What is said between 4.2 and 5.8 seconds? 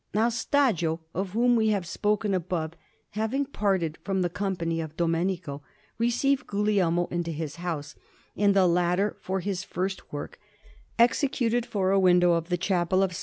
the company of Domenico,